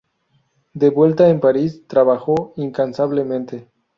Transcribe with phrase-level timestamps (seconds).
[0.73, 3.67] De vuelta en París, trabajó incansablemente.